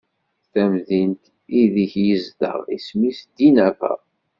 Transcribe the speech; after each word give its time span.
Tamdint 0.51 1.21
ideg 1.61 1.93
izdeɣ 2.11 2.57
isem-is 2.75 3.19
Dinaba. 3.35 3.93